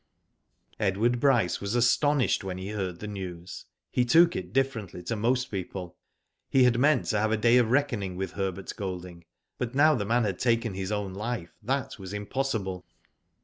Edward 0.79 1.19
Bryce 1.19 1.61
was 1.61 1.75
astonished 1.75 2.43
when 2.43 2.57
he 2.57 2.69
heard 2.69 2.99
the 3.01 3.07
news. 3.07 3.65
He 3.91 4.03
took 4.03 4.35
it 4.35 4.51
differently 4.51 5.03
to 5.03 5.15
most 5.15 5.51
people. 5.51 5.95
He 6.49 6.63
had 6.63 6.79
meant 6.79 7.05
to 7.09 7.19
have 7.19 7.31
a 7.31 7.37
day 7.37 7.57
of 7.57 7.69
reckoning 7.69 8.15
with 8.15 8.31
Herbert 8.31 8.73
Golding, 8.75 9.25
but 9.59 9.75
now 9.75 9.93
the 9.93 10.03
man 10.05 10.23
had 10.23 10.39
taken 10.39 10.73
his 10.73 10.91
own 10.91 11.13
life 11.13 11.53
that 11.61 11.99
was 11.99 12.13
impossible. 12.13 12.83